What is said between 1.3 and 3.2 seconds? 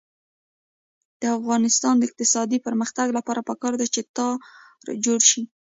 افغانستان د اقتصادي پرمختګ